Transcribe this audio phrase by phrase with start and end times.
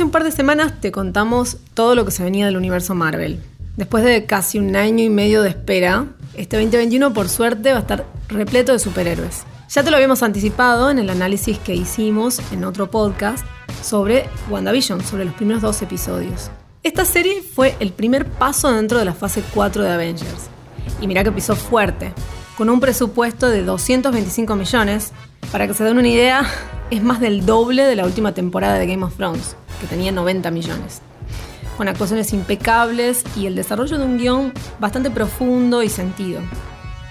[0.00, 3.38] hace un par de semanas te contamos todo lo que se venía del universo Marvel.
[3.76, 7.80] Después de casi un año y medio de espera, este 2021 por suerte va a
[7.82, 9.42] estar repleto de superhéroes.
[9.68, 13.44] Ya te lo habíamos anticipado en el análisis que hicimos en otro podcast
[13.82, 16.50] sobre WandaVision, sobre los primeros dos episodios.
[16.82, 20.48] Esta serie fue el primer paso dentro de la fase 4 de Avengers.
[21.02, 22.14] Y mira que pisó fuerte,
[22.60, 25.12] con un presupuesto de 225 millones.
[25.50, 26.44] Para que se den una idea,
[26.90, 30.50] es más del doble de la última temporada de Game of Thrones, que tenía 90
[30.50, 31.00] millones.
[31.78, 36.42] Con actuaciones impecables y el desarrollo de un guion bastante profundo y sentido.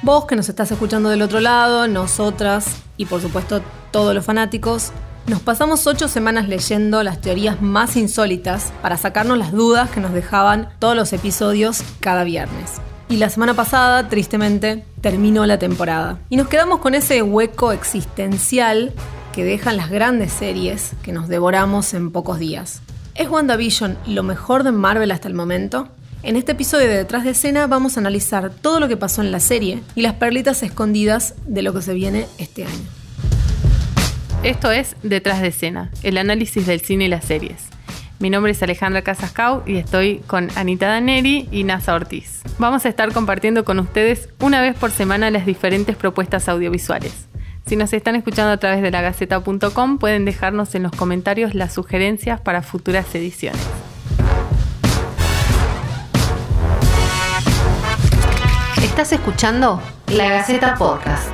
[0.04, 4.92] Vos que nos estás escuchando del otro lado, nosotras y por supuesto todos los fanáticos,
[5.26, 10.14] nos pasamos ocho semanas leyendo las teorías más insólitas para sacarnos las dudas que nos
[10.14, 12.80] dejaban todos los episodios cada viernes.
[13.10, 16.20] Y la semana pasada, tristemente, terminó la temporada.
[16.30, 18.94] Y nos quedamos con ese hueco existencial
[19.34, 22.82] que dejan las grandes series que nos devoramos en pocos días.
[23.16, 25.88] ¿Es WandaVision lo mejor de Marvel hasta el momento?
[26.22, 29.32] En este episodio de Detrás de Escena vamos a analizar todo lo que pasó en
[29.32, 32.86] la serie y las perlitas escondidas de lo que se viene este año.
[34.44, 37.70] Esto es Detrás de Escena, el análisis del cine y las series.
[38.20, 42.42] Mi nombre es Alejandra Casascau y estoy con Anita Daneri y Nasa Ortiz.
[42.58, 47.30] Vamos a estar compartiendo con ustedes una vez por semana las diferentes propuestas audiovisuales.
[47.66, 52.42] Si nos están escuchando a través de lagaceta.com pueden dejarnos en los comentarios las sugerencias
[52.42, 53.62] para futuras ediciones.
[58.84, 61.30] Estás escuchando La Gaceta Podcast.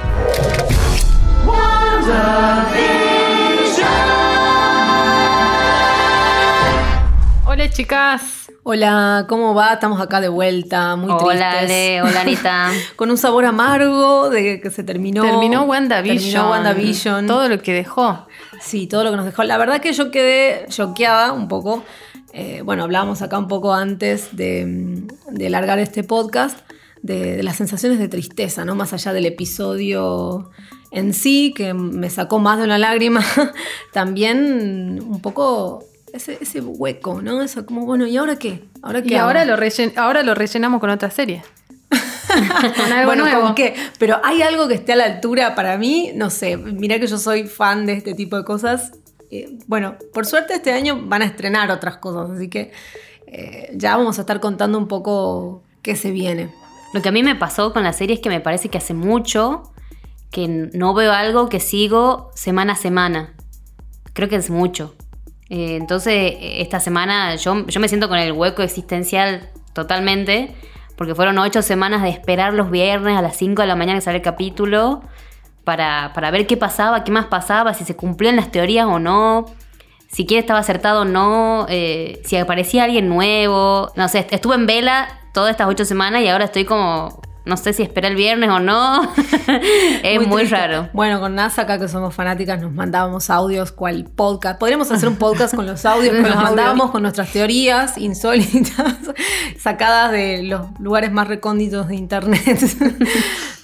[7.75, 8.49] Chicas.
[8.63, 9.73] Hola, ¿cómo va?
[9.73, 11.63] Estamos acá de vuelta, muy Hola, tristes.
[11.63, 12.71] Ale, hola, Anita.
[12.95, 15.23] Con un sabor amargo de que se terminó.
[15.23, 16.17] Terminó WandaVision.
[16.17, 17.27] Terminó WandaVision.
[17.27, 18.27] Todo lo que dejó.
[18.61, 19.43] Sí, todo lo que nos dejó.
[19.43, 21.83] La verdad que yo quedé choqueada un poco.
[22.31, 26.58] Eh, bueno, hablábamos acá un poco antes de, de largar este podcast,
[27.02, 28.75] de, de las sensaciones de tristeza, ¿no?
[28.75, 30.49] Más allá del episodio
[30.91, 33.21] en sí, que me sacó más de una lágrima,
[33.91, 35.83] también un poco
[36.15, 37.42] ese, ese hueco, ¿no?
[37.42, 38.64] Eso como, bueno, ¿y ahora qué?
[38.81, 39.27] ¿Ahora qué Y hago?
[39.27, 41.43] ahora lo, rellen- ahora lo rellenamos con otra serie.
[42.76, 43.42] Con algo bueno, nuevo.
[43.43, 43.76] ¿con qué?
[43.99, 47.17] Pero hay algo que esté a la altura para mí, no sé, mirá que yo
[47.17, 48.92] soy fan de este tipo de cosas.
[49.31, 52.71] Eh, bueno, por suerte este año van a estrenar otras cosas, así que
[53.27, 56.53] eh, ya vamos a estar contando un poco qué se viene.
[56.93, 58.93] Lo que a mí me pasó con la serie es que me parece que hace
[58.93, 59.71] mucho
[60.32, 63.33] que no veo algo que sigo semana a semana.
[64.14, 64.95] Creo que es mucho.
[65.50, 70.56] Eh, entonces, esta semana yo, yo me siento con el hueco existencial totalmente,
[70.95, 74.06] porque fueron ocho semanas de esperar los viernes a las 5 de la mañana que
[74.06, 75.02] sale el capítulo,
[75.66, 79.45] para, para ver qué pasaba, qué más pasaba, si se cumplían las teorías o no,
[80.08, 83.92] si quién estaba acertado o no, eh, si aparecía alguien nuevo.
[83.95, 87.73] No sé, estuve en vela todas estas ocho semanas y ahora estoy como, no sé
[87.73, 89.02] si esperé el viernes o no.
[90.04, 90.89] es muy, raro.
[90.94, 94.60] Bueno, con NASA acá que somos fanáticas nos mandábamos audios cual podcast.
[94.60, 98.95] Podríamos hacer un podcast con los audios que nos mandábamos con nuestras teorías insólitas
[99.60, 102.60] sacadas de los lugares más recónditos de internet.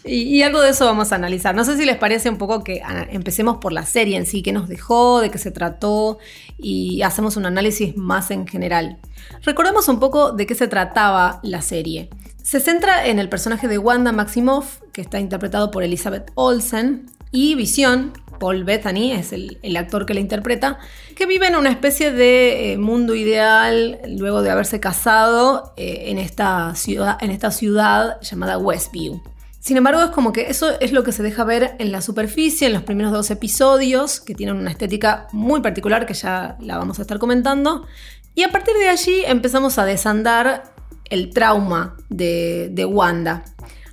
[0.03, 1.56] y, y algo de eso vamos a analizar.
[1.56, 4.53] No sé si les parece un poco que empecemos por la serie en sí, qué
[4.53, 6.19] nos dejó, de qué se trató
[6.59, 9.00] y hacemos un análisis más en general.
[9.44, 12.09] Recordemos un poco de qué se trataba la serie.
[12.44, 17.56] Se centra en el personaje de Wanda Maximoff, que está interpretado por Elizabeth Olsen, y
[17.56, 20.80] Visión, Paul Bettany es el, actor que la interpreta,
[21.16, 26.18] que vive en una especie de eh, mundo ideal luego de haberse casado eh, en,
[26.18, 29.22] esta ciudad, en esta ciudad llamada Westview.
[29.59, 32.66] Sin embargo, es como que eso es lo que se deja ver en la superficie,
[32.66, 36.97] en los primeros dos episodios, que tienen una estética muy particular que ya la vamos
[36.97, 37.85] a estar comentando.
[38.34, 40.74] Y a partir de allí empezamos a desandar
[41.11, 43.44] el trauma de, Wanda.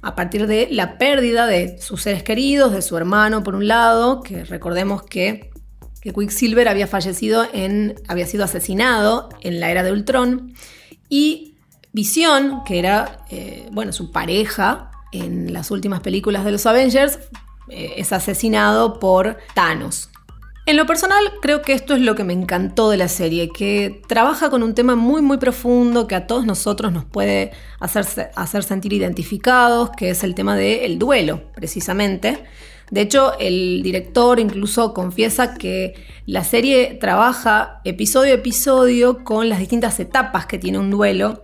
[0.01, 4.23] A partir de la pérdida de sus seres queridos, de su hermano por un lado,
[4.23, 5.51] que recordemos que,
[6.01, 7.97] que Quicksilver había fallecido en.
[8.07, 10.55] había sido asesinado en la era de Ultron.
[11.11, 11.57] Y
[11.93, 17.19] Visión, que era eh, bueno, su pareja en las últimas películas de los Avengers,
[17.69, 20.11] eh, es asesinado por Thanos.
[20.69, 24.03] En lo personal, creo que esto es lo que me encantó de la serie, que
[24.07, 28.05] trabaja con un tema muy muy profundo que a todos nosotros nos puede hacer,
[28.37, 32.45] hacer sentir identificados, que es el tema del duelo, precisamente.
[32.91, 35.95] De hecho, el director incluso confiesa que
[36.27, 41.43] la serie trabaja episodio a episodio con las distintas etapas que tiene un duelo.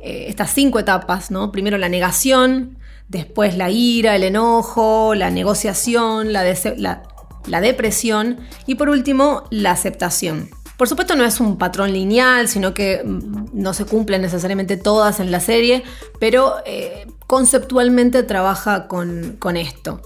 [0.00, 1.52] Eh, estas cinco etapas, ¿no?
[1.52, 2.78] Primero la negación,
[3.08, 6.44] después la ira, el enojo, la negociación, la,
[6.78, 7.02] la,
[7.46, 10.50] la depresión y por último la aceptación.
[10.76, 15.20] Por supuesto no es un patrón lineal, sino que mm, no se cumplen necesariamente todas
[15.20, 15.84] en la serie,
[16.18, 20.02] pero eh, conceptualmente trabaja con, esto.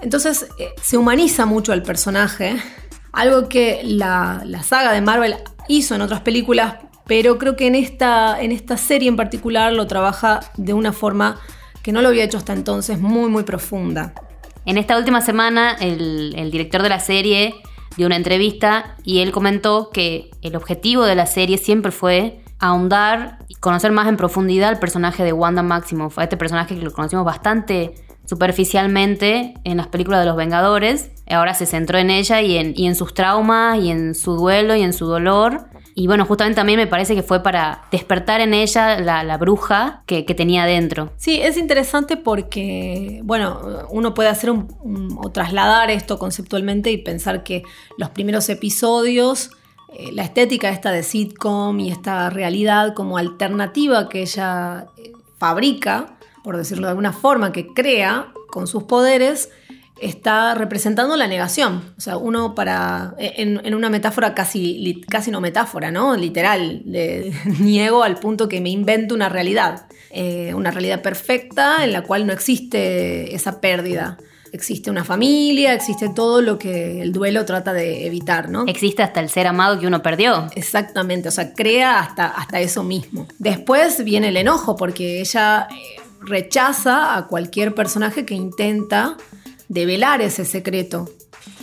[0.00, 2.56] Entonces eh, se humaniza mucho al personaje,
[3.12, 5.36] algo que la, la, saga de Marvel
[5.68, 6.76] hizo en otras películas,
[7.06, 11.40] pero creo que en esta, en esta serie en particular lo trabaja de una forma
[11.82, 14.14] que no lo había hecho hasta entonces, muy, muy profunda.
[14.66, 17.54] En esta última semana, el, director de la serie
[17.96, 23.38] dio una entrevista y él comentó que el objetivo de la serie siempre fue ahondar
[23.48, 26.92] y conocer más en profundidad al personaje de Wanda Maximoff, a este personaje que lo
[26.92, 27.94] conocimos bastante
[28.24, 31.10] superficialmente en las películas de los Vengadores.
[31.28, 34.74] Ahora se centró en ella y en, y en sus traumas y en su duelo
[34.74, 35.66] y en su dolor.
[35.96, 40.22] Y bueno, justamente también me parece que fue para despertar en ella la, bruja que,
[40.22, 41.12] tenía dentro.
[41.16, 47.62] Sí, es interesante porque, bueno, uno puede hacer o trasladar esto conceptualmente y pensar que
[47.96, 49.50] los primeros episodios,
[49.96, 56.18] eh, la estética esta de sitcom y esta realidad como alternativa que ella eh, fabrica,
[56.42, 59.50] por decirlo de alguna forma, que crea con sus poderes,
[60.00, 61.94] está representando la negación.
[61.96, 66.16] O sea, uno para, en, una metáfora casi, casi no metáfora, ¿no?
[66.16, 66.82] Literal,
[67.60, 69.86] niego al punto que me invento una realidad.
[70.10, 74.18] Eh, una realidad perfecta en la cual no existe esa pérdida.
[74.52, 78.66] Existe una familia, existe todo lo que el duelo trata de evitar, ¿no?
[78.68, 80.46] Existe hasta el ser amado que uno perdió.
[80.54, 83.26] Exactamente, o sea, crea hasta, hasta eso mismo.
[83.40, 89.16] Después viene el enojo, porque ella eh, rechaza a cualquier personaje que intenta
[89.68, 91.08] develar ese secreto.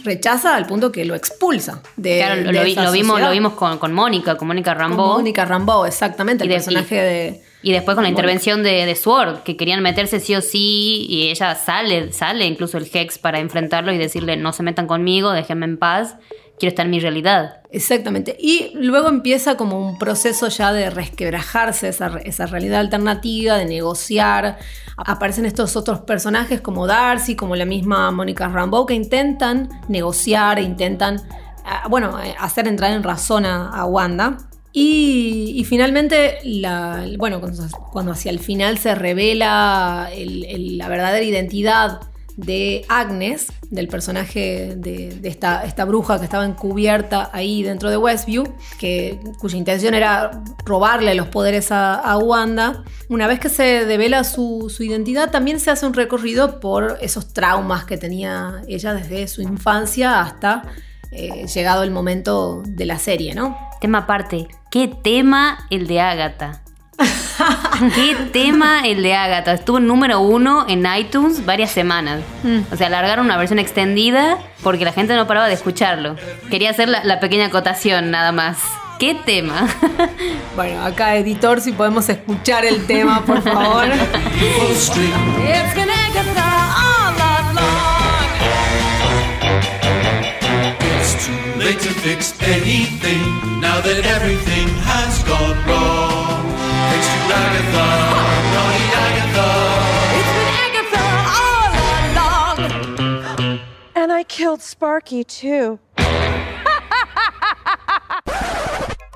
[0.04, 1.82] Rechaza al punto que lo expulsa.
[1.96, 5.14] De, claro, lo, vimos, lo vimos con, Mónica, con Mónica Rambeau.
[5.14, 7.42] Mónica Rambeau, exactamente, el personaje de...
[7.64, 11.30] Y después con la intervención de, de, Sword, que querían meterse sí o sí, y
[11.30, 15.66] ella sale, sale incluso el Hex para enfrentarlo y decirle, no se metan conmigo, déjenme
[15.66, 16.16] en paz
[16.62, 17.56] quiero estar en mi realidad.
[17.72, 18.38] Exactamente.
[18.40, 24.60] Y luego empieza como un proceso ya de resquebrajarse esa, esa realidad alternativa, de negociar.
[24.96, 30.62] Aparecen estos otros personajes como Darcy, como la misma Mónica Rambeau, que intentan negociar, e
[30.62, 31.20] intentan,
[31.66, 34.38] ah, bueno, hacer entrar en razón a, Wanda.
[34.72, 42.02] Y, finalmente, la, bueno, cuando, hacia el final se revela la verdadera identidad
[42.46, 48.44] de Agnes, del personaje de, esta, esta, bruja que estaba encubierta ahí dentro de Westview,
[48.80, 52.84] que, cuya intención era robarle los poderes a, Wanda.
[53.10, 57.86] Una vez que se devela su, identidad, también se hace un recorrido por esos traumas
[57.86, 60.64] que tenía ella desde su infancia hasta
[61.12, 63.58] eh, llegado el momento de la serie, ¿no?
[63.80, 66.61] Tema aparte, ¿qué tema el de Agatha?
[67.96, 69.54] Qué tema el de Agatha.
[69.54, 72.22] Estuvo número uno en iTunes varias semanas.
[72.44, 72.60] Mm.
[72.72, 76.16] O sea, alargaron una versión extendida porque la gente no paraba de escucharlo.
[76.50, 78.60] Quería hacer la, pequeña acotación nada más.
[79.00, 79.68] ¿Qué tema?
[80.54, 83.88] Bueno, acá editor, si podemos escuchar el tema, por favor.
[93.62, 96.21] now that everything has gone wrong.
[103.94, 105.80] And I killed Sparky too.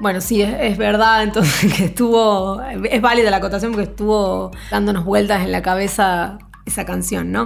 [0.01, 5.41] Bueno, sí, es, verdad, entonces que estuvo, es válida la acotación porque estuvo dándonos vueltas
[5.41, 7.45] en la cabeza esa canción, ¿no?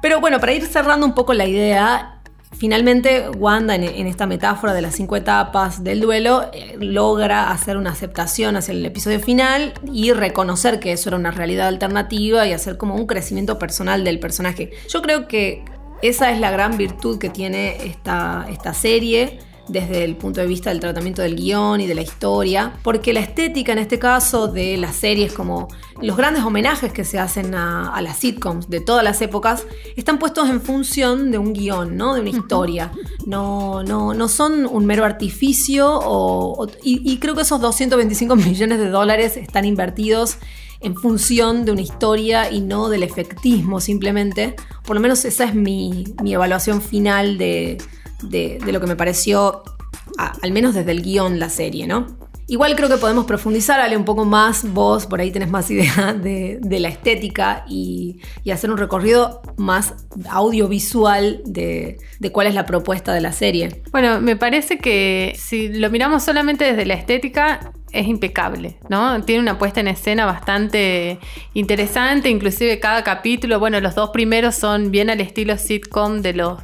[0.00, 2.21] Pero bueno, para ir cerrando un poco la idea,
[2.52, 7.90] Finalmente, Wanda, en, esta metáfora de las cinco etapas del duelo, eh, logra hacer una
[7.90, 12.76] aceptación hacia el episodio final y reconocer que eso era una realidad alternativa y hacer
[12.76, 14.70] como un crecimiento personal del personaje.
[14.88, 15.64] Yo creo que
[16.02, 19.38] esa es la gran virtud que tiene esta, esta serie
[19.68, 23.20] desde el punto de vista del tratamiento del guion y de la historia, porque la
[23.20, 25.68] estética en este caso de las series como
[26.00, 29.64] los grandes homenajes que se hacen a, las sitcoms de todas las épocas
[29.96, 32.14] están puestos en función de un guion, ¿no?
[32.14, 32.90] de una historia.
[33.26, 36.00] No, no, no son un mero artificio
[36.82, 40.38] y, creo que esos 225 millones de dólares están invertidos
[40.80, 44.56] en función de una historia y no del efectismo simplemente.
[44.84, 47.78] Por lo menos esa es mi, mi evaluación final de,
[48.22, 49.62] de, lo que me pareció,
[50.18, 52.06] al menos desde el guion, la serie, ¿no?
[52.48, 54.70] Igual creo que podemos profundizar, Ale, un poco más.
[54.72, 58.20] Vos por ahí tenés más idea de, la estética y,
[58.52, 59.94] hacer un recorrido más
[60.28, 63.82] audiovisual de, de, cuál es la propuesta de la serie.
[63.90, 69.22] Bueno, me parece que si lo miramos solamente desde la estética, es impecable, ¿no?
[69.22, 71.18] Tiene una puesta en escena bastante
[71.54, 76.58] interesante, inclusive cada capítulo, bueno, los dos primeros son bien al estilo sitcom de los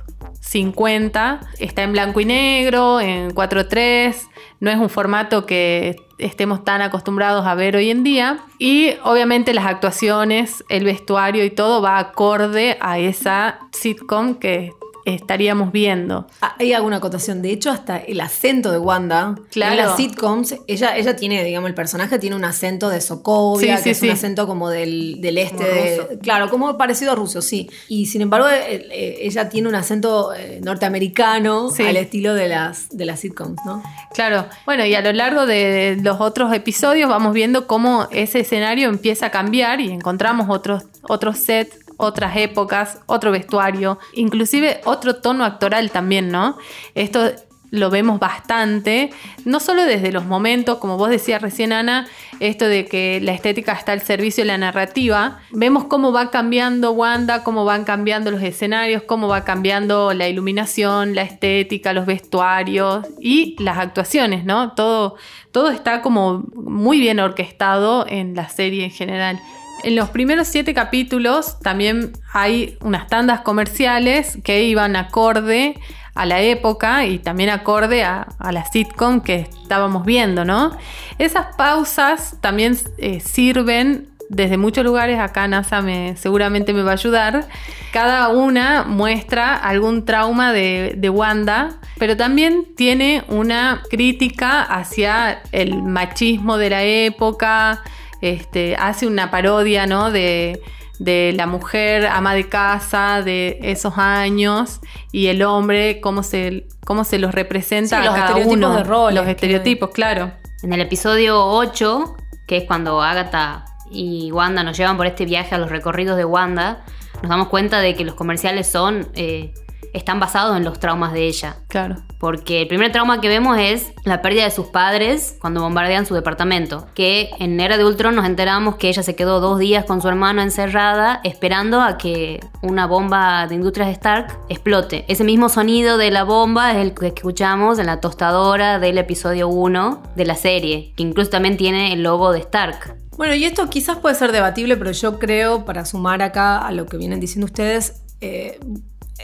[0.49, 1.41] 50.
[1.59, 4.29] Está en blanco y negro, en 4.3.
[4.61, 8.39] No es un formato que estemos tan acostumbrados a ver hoy en día.
[8.59, 14.73] Y obviamente las actuaciones, el vestuario y todo va acorde a esa sitcom que
[15.15, 16.27] estaríamos viendo.
[16.41, 17.43] Ah, Hay alguna acotación.
[17.43, 19.35] De hecho, hasta el acento de Wanda.
[19.51, 19.73] Claro.
[19.73, 23.85] En las sitcoms, ella, ella tiene, digamos, el personaje tiene un acento de Sokovia, Sí,
[23.85, 25.57] que sí, es un acento como del, del este.
[25.57, 25.69] Como
[26.11, 27.69] de- claro, como parecido a ruso, sí.
[27.89, 32.89] Y sin embargo, eh, eh, ella tiene un acento eh, norteamericano al estilo de las,
[32.91, 33.83] de las sitcoms, ¿no?
[34.15, 38.89] Claro, bueno, y a lo largo de los otros episodios vamos viendo cómo ese escenario
[38.89, 45.45] empieza a cambiar y encontramos otros, otros sets, otras épocas, otro vestuario, inclusive otro tono
[45.45, 46.57] actoral también, ¿no?
[46.95, 47.33] Esto
[47.71, 49.11] lo vemos bastante,
[49.45, 52.07] no solo desde los momentos, como vos decías recién Ana,
[52.41, 56.93] esto de que la estética está al servicio de la narrativa, vemos cómo va cambiando
[56.93, 63.07] Wanda, cómo van cambiando los escenarios, cómo va cambiando la iluminación, la estética, los vestuarios
[63.21, 64.73] y las actuaciones, ¿no?
[64.73, 65.17] Todo,
[65.53, 69.39] todo está como muy bien orquestado en la serie en general.
[69.85, 75.79] En los primeros siete capítulos también hay unas tandas comerciales que iban acorde
[76.15, 80.77] a la época y también acorde a, la sitcom que estábamos viendo, ¿no?
[81.19, 86.95] Esas pausas también eh, sirven desde muchos lugares, acá NASA me, seguramente me va a
[86.95, 87.49] ayudar.
[87.93, 95.83] Cada una muestra algún trauma de, de Wanda, pero también tiene una crítica hacia el
[95.83, 97.83] machismo de la época,
[98.21, 100.11] este, hace una parodia, ¿no?
[100.11, 100.61] De,
[100.99, 104.81] de la mujer ama de casa de esos años
[105.13, 108.77] y el hombre, cómo se, cómo se los representa Sí, a los cada estereotipos uno.
[108.77, 110.33] de roles los que- estereotipos, claro.
[110.63, 112.17] En el episodio 8,
[112.49, 116.25] que es cuando Agatha y Wanda nos llevan por este viaje a los recorridos de
[116.25, 116.85] Wanda,
[117.23, 119.55] nos damos cuenta de que los comerciales son eh,
[119.93, 121.57] están basados en los traumas de ella.
[121.69, 121.97] Claro.
[122.19, 126.15] Porque el primer trauma que vemos es la pérdida de sus padres cuando bombardean su
[126.15, 126.87] departamento.
[126.95, 130.09] Que en Era de Ultron nos enteramos que ella se quedó dos días con su
[130.09, 135.05] hermano encerrada esperando a que una bomba de Industrias Stark explote.
[135.09, 139.49] Ese mismo sonido de la bomba es el que escuchamos en la tostadora del episodio
[139.49, 142.97] 1 de la serie, que incluso también tiene el logo de Stark.
[143.17, 146.87] Bueno, y esto quizás puede ser debatible, pero yo creo, para sumar acá a lo
[146.87, 148.61] que vienen diciendo ustedes, eh,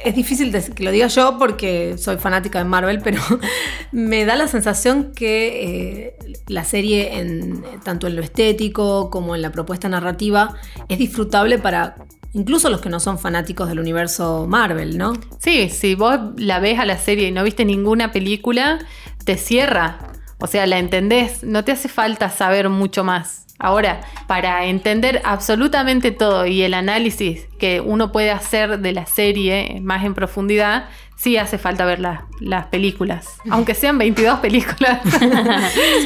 [0.03, 3.23] es difícil que lo diga yo porque soy fanática de Marvel, pero
[3.93, 9.43] me da la sensación que eh, la serie, en, tanto en lo estético como en
[9.43, 10.55] la propuesta narrativa,
[10.89, 11.97] es disfrutable para
[12.33, 15.15] incluso los que no son fanáticos del universo Marvel, ¿no?
[15.39, 18.81] Sí, si vos la ves a la serie y no viste ninguna película,
[19.25, 20.13] te cierra.
[20.39, 23.44] O sea, la entendés, no te hace falta saber mucho más.
[23.59, 29.79] Ahora, para entender absolutamente todo y el análisis que uno puede hacer de la serie
[29.83, 33.27] más en profundidad, sí hace falta ver la- las películas.
[33.51, 35.01] Aunque sean 22 películas.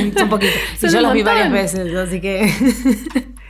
[0.93, 2.53] Yo las vi varias veces, así que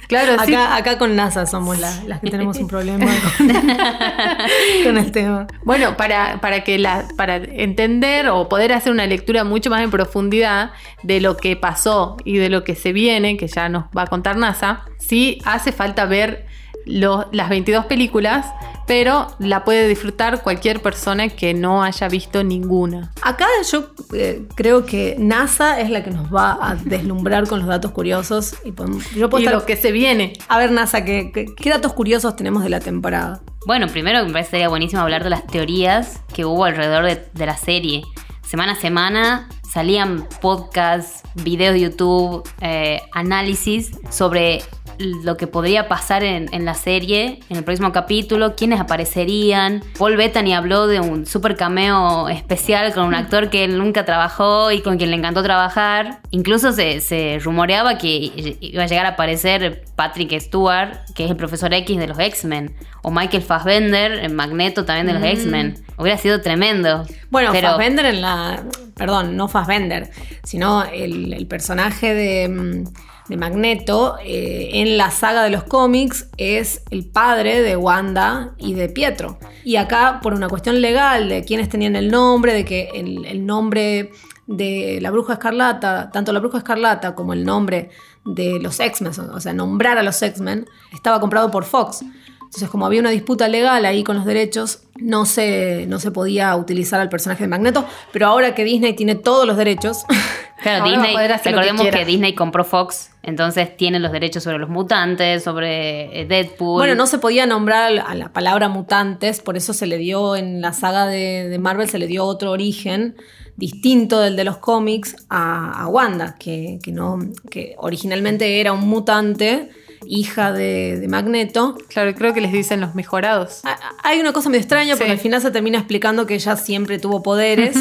[0.08, 0.54] claro, sí.
[0.54, 3.48] acá con NASA somos la- las que tenemos un problema con,
[4.84, 5.46] con el tema.
[5.62, 9.90] Bueno, para, para que la, para entender o poder hacer una lectura mucho más en
[9.90, 10.72] profundidad
[11.04, 14.06] de lo que pasó y de lo que se viene, que ya nos va a
[14.08, 16.47] contar NASA, sí hace falta ver
[16.88, 18.46] lo- las 22 películas,
[18.86, 23.12] pero la puede disfrutar cualquier persona que no haya visto ninguna.
[23.22, 27.68] Acá yo eh, creo que NASA es la que nos va a deslumbrar con los
[27.68, 28.54] datos curiosos.
[28.64, 30.32] Y podemos- yo puedo Y estar- lo que se viene.
[30.48, 33.42] A ver, NASA, ¿qué, qué, qué datos curiosos tenemos de la temporada?
[33.66, 37.46] Bueno, primero me parece sería buenísimo hablar de las teorías que hubo alrededor de, de
[37.46, 38.02] la serie.
[38.40, 44.62] Semana a semana salían podcasts, videos de YouTube, eh, análisis sobre
[44.98, 49.82] lo que podría pasar en, en la serie, en el próximo capítulo, quiénes aparecerían.
[49.98, 54.72] Paul Bettany habló de un super cameo especial con un actor que él nunca trabajó
[54.72, 56.20] y con quien le encantó trabajar.
[56.30, 61.36] Incluso se, se rumoreaba que iba a llegar a aparecer Patrick Stewart, que es el
[61.36, 65.82] profesor X de los X-Men, o Michael Fassbender, el Magneto también de los X-Men.
[65.96, 67.04] Hubiera sido tremendo.
[67.30, 68.64] Bueno, pero Fassbender en la.
[68.94, 70.10] Perdón, no Fassbender,
[70.42, 72.84] sino el, el personaje de, mm,
[73.28, 78.74] de Magneto eh, en la saga de los cómics es el padre de Wanda y
[78.74, 79.38] de Pietro.
[79.64, 83.44] Y acá, por una cuestión legal de quienes tenían el nombre, de que el, el
[83.44, 84.12] nombre
[84.46, 87.90] de la Bruja Escarlata, tanto la Bruja Escarlata como el nombre
[88.24, 92.04] de los X-Men, o sea, nombrar a los X-Men, estaba comprado por Fox.
[92.48, 96.56] Entonces, como había una disputa legal ahí con los derechos, no se, no se podía
[96.56, 100.06] utilizar al personaje de Magneto, pero ahora que Disney tiene todos los derechos,
[100.62, 102.04] Claro, Ahora Disney, que recordemos que.
[102.04, 106.78] Disney compró Fox, entonces tiene los derechos sobre los mutantes, sobre eh, Deadpool.
[106.78, 110.60] Bueno, no se podía nombrar a la palabra mutantes, por eso se le dio en
[110.60, 113.14] la saga de, de Marvel, se le dio otro origen
[113.56, 117.18] distinto del de los cómics a, a Wanda, que, que no,
[117.50, 119.70] que originalmente era un mutante,
[120.06, 121.76] hija de, de Magneto.
[121.88, 123.60] Claro, creo que les dicen los mejorados.
[123.64, 125.12] A- Hay una cosa medio extraña porque Sí.
[125.12, 127.76] al final se termina explicando que ella siempre tuvo poderes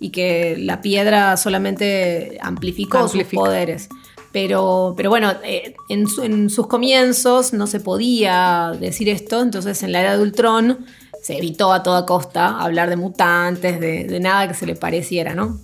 [0.00, 3.88] y que la piedra solamente amplificó, sus poderes.
[4.32, 9.82] Pero, pero bueno, eh, en, su- en sus comienzos no se podía decir esto, entonces
[9.82, 10.84] en la era de Ultron
[11.22, 15.34] se evitó a toda costa hablar de mutantes, de, de nada que se le pareciera,
[15.34, 15.58] ¿no?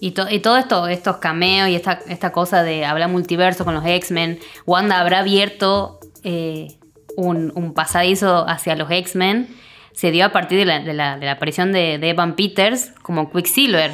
[0.00, 3.74] Y, to- y todo esto, estos cameos y esta, esta cosa de hablar multiverso con
[3.74, 6.68] los X-Men, Wanda habrá abierto eh,
[7.16, 9.48] un, un pasadizo hacia los X-Men,
[9.92, 10.64] se dio a partir de
[10.94, 13.90] la, aparición de, de Evan Peters como Quicksilver,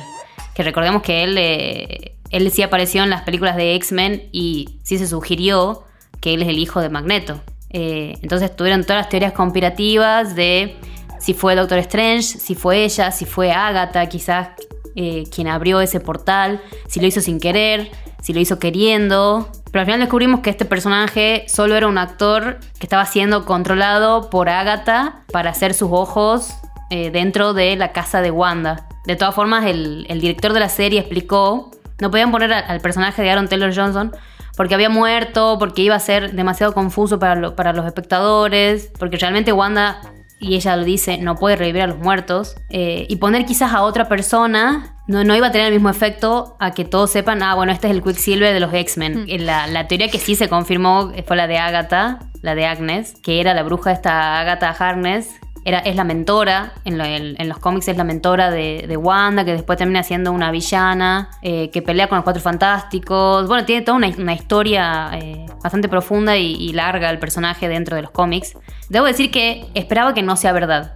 [0.55, 4.99] que recordemos que él, eh, él sí apareció en las películas de X-Men y sí
[4.99, 5.85] se sugirió
[6.21, 7.41] que él es el hijo de Magneto.
[7.71, 10.77] Eh, entonces tuvieron todas las teorías conspirativas de
[11.19, 14.51] si fue Doctor Strange, si fue ella, si fue Agatha, quizás
[14.97, 17.91] eh, quien abrió ese portal, si lo hizo sin querer,
[18.23, 19.49] si lo hizo queriendo.
[19.71, 24.31] Pero al final descubrimos que este personaje solo era un actor que estaba siendo controlado
[24.31, 26.55] por Agatha para hacer sus ojos
[26.91, 28.87] eh, dentro de la casa de Wanda.
[29.05, 31.71] De todas formas, el, director de la serie explicó,
[32.01, 34.13] no podían poner al personaje de Aaron Taylor Johnson
[34.57, 40.01] porque había muerto, porque iba a ser demasiado confuso para los espectadores, porque realmente Wanda,
[40.45, 43.83] y ella lo dice, no puede revivir a los muertos, eh, y poner quizás a
[43.83, 47.55] otra persona no, no iba a tener el mismo efecto a que todos sepan, ah,
[47.55, 49.27] bueno, este es el Quicksilver de los X-Men.
[49.29, 53.15] Eh, La, la teoría que sí se confirmó fue la de Agatha, la de Agnes,
[53.23, 55.29] que era la bruja esta Agatha Harkness,
[55.65, 59.45] era, es la mentora, en, lo- en- en los cómics es la mentora de, Wanda,
[59.45, 63.49] que después termina siendo una villana, eh, que pelea con los Cuatro Fantásticos.
[63.49, 68.03] Bueno, tiene toda una, historia eh, bastante profunda y, y larga el personaje dentro de
[68.03, 68.57] los cómics.
[68.89, 70.95] Debo decir que esperaba que no sea verdad.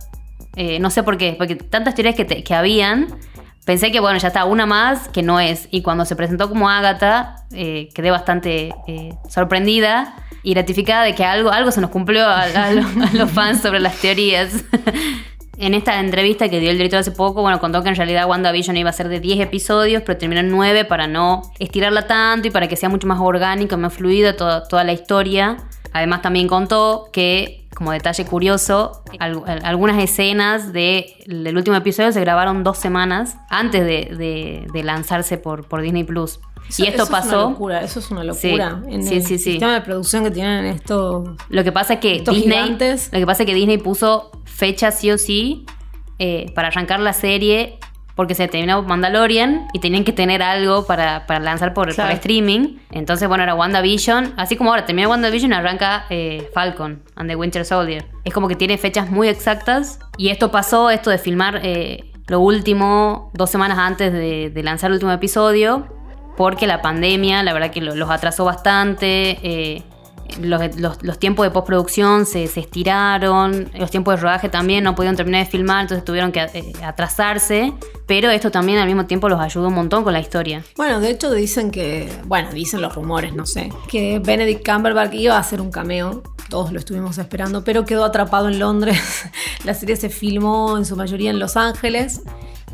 [0.57, 3.07] Eh, no sé por qué, porque tantas teorías que, te- que habían,
[3.69, 5.69] pensé que bueno, ya está, una más que no es.
[5.71, 11.23] Y cuando se presentó como Agatha, eh, quedé bastante eh, sorprendida y gratificada de que
[11.23, 12.71] algo, algo se nos cumplió a,
[13.13, 14.65] los, fans sobre las teorías.
[15.59, 18.75] en esta entrevista que dio el director hace poco, bueno, contó que en realidad WandaVision
[18.79, 22.51] iba a ser de 10 episodios, pero terminó en 9 para no estirarla tanto y
[22.51, 25.59] para que sea mucho más orgánico, más fluida toda, toda la historia.
[25.93, 32.11] Además también contó que, como detalle curioso, al- al- algunas escenas de- del último episodio
[32.11, 36.41] se grabaron dos semanas antes de, de- de lanzarse por, por Disney Plus.
[36.69, 37.51] Eso- y esto eso Es una pasó.
[37.51, 38.83] locura, eso es una Sí, locura.
[38.89, 41.29] en sí, el sí, sistema de producción que tienen estos.
[41.49, 43.11] Lo que pasa es que Disney, gigantes.
[43.13, 45.65] lo que pasa es que Disney puso fecha sí o sí
[46.19, 47.79] eh, para arrancar la serie
[48.19, 52.11] porque se terminó Mandalorian y tenían que tener algo para, para lanzar por, Claro.
[52.11, 52.79] por streaming.
[52.91, 54.35] Entonces, bueno, era WandaVision.
[54.37, 58.07] Así como ahora termina WandaVision, arranca eh, Falcon and the Winter Soldier.
[58.25, 60.01] Es como que tiene fechas muy exactas.
[60.17, 64.89] Y esto pasó, esto de filmar eh, lo último dos semanas antes de, de lanzar
[64.91, 65.87] el último episodio.
[66.37, 69.39] Porque la pandemia, la verdad que lo- los atrasó bastante.
[69.45, 69.83] eh,
[70.41, 75.17] los, los- tiempos de postproducción se, se estiraron, los tiempos de rodaje también no pudieron
[75.17, 77.73] terminar de filmar, entonces tuvieron que eh, atrasarse,
[78.07, 80.63] pero esto también al mismo tiempo los ayudó un montón con la historia.
[80.77, 85.37] Bueno, de hecho dicen que, bueno, dicen los rumores, no sé, que Benedict Cumberbatch iba
[85.37, 88.99] a hacer un cameo, todos lo estuvimos esperando, pero quedó atrapado en Londres.
[89.65, 92.23] la serie se filmó en su mayoría en Los Ángeles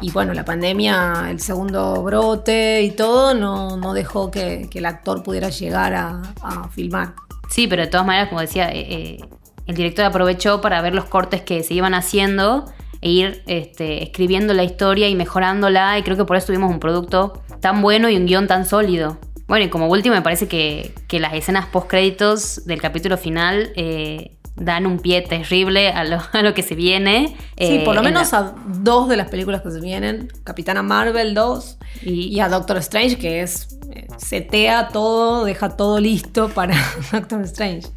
[0.00, 5.22] y bueno, la pandemia, el segundo brote y todo no, no dejó que, el actor
[5.22, 7.14] pudiera llegar a, filmar.
[7.48, 9.18] Sí, pero de todas maneras, como decía, eh, eh,
[9.66, 12.66] el director aprovechó para ver los cortes que se iban haciendo
[13.00, 16.80] e ir este, escribiendo la historia y mejorándola y creo que por eso tuvimos un
[16.80, 19.18] producto tan bueno y un guion tan sólido.
[19.46, 23.72] Bueno, y como último me parece que, que las escenas post créditos del capítulo final
[23.76, 27.28] eh, dan un pie terrible a lo, a lo que se viene.
[27.58, 30.28] Sí, eh, por lo en menos la- a dos de las películas que se vienen,
[30.44, 35.98] Capitana Marvel 2 Y- y, a Doctor Strange, que es eh, setea todo, deja todo
[36.00, 36.74] listo para
[37.12, 37.88] Doctor Strange.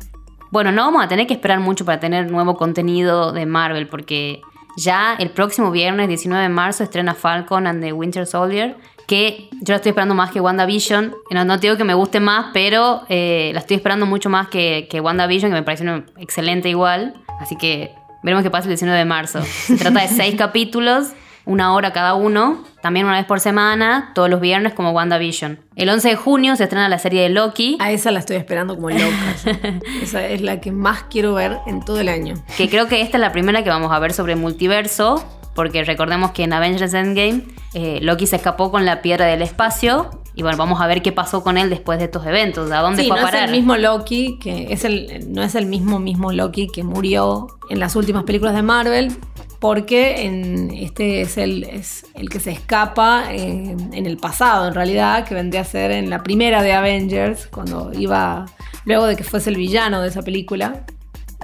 [0.52, 4.42] Bueno, no vamos a tener que esperar mucho para tener nuevo contenido de Marvel, porque
[4.78, 9.72] ya el próximo viernes 19 de marzo estrena Falcon and the Winter Soldier, que yo
[9.74, 11.16] la estoy esperando más que WandaVision.
[11.32, 14.50] No, no te digo que me guste más, pero eh, la estoy esperando mucho más
[14.50, 17.16] que, que WandaVision, que me parece una excelente igual.
[17.40, 19.42] Así que veremos qué pasa el 19 de marzo.
[19.42, 21.14] Se trata de seis capítulos,
[21.46, 25.58] una hora cada uno, también una vez por semana, todos los viernes como WandaVision.
[25.78, 27.78] El 11 de junio se estrena la serie de Loki.
[27.80, 29.36] A esa la estoy esperando como loca.
[30.02, 32.36] esa es la que más quiero ver en todo el año.
[32.58, 35.24] Que creo que esta es la primera que vamos a ver sobre multiverso,
[35.58, 37.42] porque recordemos que en Avengers Endgame
[37.74, 41.12] eh, Loki se escapó con la piedra del espacio Y bueno, vamos a ver qué
[41.12, 43.46] pasó con él después de estos eventos, a dónde Sí, fue a no parar.
[43.46, 47.48] es el mismo Loki, que es el, no es el mismo mismo Loki que murió
[47.72, 49.18] en las últimas películas de Marvel,
[49.60, 54.76] porque en este es el, es el que se escapa eh, en el pasado, en
[54.76, 58.46] realidad, que vendría a ser en la primera de Avengers, cuando iba,
[58.86, 60.86] luego de que fuese el villano de esa película,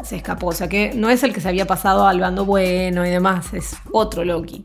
[0.01, 0.47] se escapó.
[0.47, 3.53] O sea que no es el que se había pasado al bando bueno y demás,
[3.53, 4.63] es otro Loki.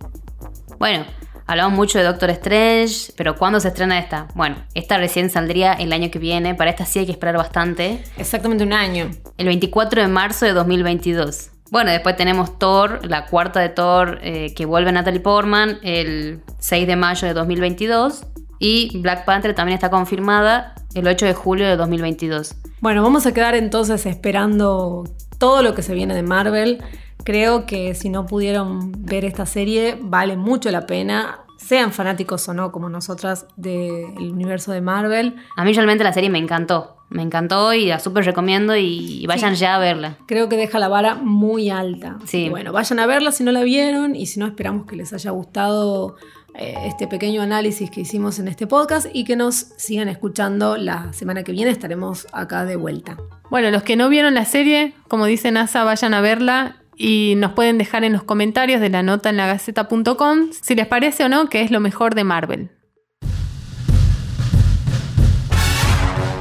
[0.78, 1.04] Bueno,
[1.46, 4.28] hablamos mucho de Doctor Strange, pero ¿cuándo se estrena esta?
[4.34, 8.02] Bueno, esta recién saldría el año que viene, para esta sí hay que esperar bastante.
[8.16, 9.10] Exactamente un año.
[9.36, 11.50] El 24 de marzo de 2022.
[11.70, 16.86] Bueno, después tenemos Thor, la cuarta de Thor, eh, que vuelve Natalie Portman el 6
[16.86, 18.24] de mayo de 2022.
[18.58, 22.54] Y Black Panther también está confirmada el 8 de julio de 2022.
[22.80, 25.04] Bueno, vamos a quedar entonces esperando
[25.38, 26.82] todo lo que se viene de Marvel.
[27.24, 32.54] Creo que si no pudieron ver esta serie, vale mucho la pena, sean fanáticos o
[32.54, 35.36] no, como nosotras, del universo de Marvel.
[35.56, 36.96] A mí realmente la serie me encantó.
[37.10, 40.18] Me encantó y la súper recomiendo y vayan ya a verla.
[40.26, 42.18] Creo que deja la vara muy alta.
[42.26, 42.44] Sí.
[42.44, 45.12] Y bueno, vayan a verla si no la vieron y si no, esperamos que les
[45.14, 46.16] haya gustado
[46.54, 51.12] eh, este pequeño análisis que hicimos en este podcast y que nos sigan escuchando la
[51.12, 51.70] semana que viene.
[51.70, 53.16] Estaremos acá de vuelta.
[53.50, 57.52] Bueno, los que no vieron la serie, como dice NASA, vayan a verla y nos
[57.52, 61.28] pueden dejar en los comentarios de la nota en la gaceta.com si les parece o
[61.28, 62.70] no que es lo mejor de Marvel.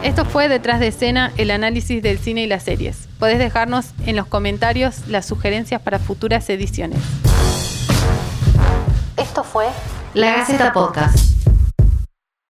[0.04, 3.10] Esto fue Detrás de escena, el análisis del cine y las series.
[3.20, 7.00] Podés dejarnos en los comentarios las sugerencias para futuras ediciones.
[9.18, 9.68] Esto fue
[10.18, 11.37] La Gaceta Podcast.